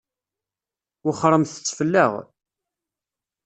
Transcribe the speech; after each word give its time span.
Wexxṛemt-tt 1.05 1.75
fell-aɣ. 1.77 2.11